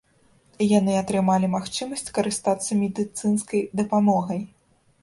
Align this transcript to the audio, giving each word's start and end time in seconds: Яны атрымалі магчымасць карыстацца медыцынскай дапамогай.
Яны 0.79 0.93
атрымалі 1.01 1.49
магчымасць 1.57 2.07
карыстацца 2.17 2.71
медыцынскай 2.81 3.61
дапамогай. 3.85 4.47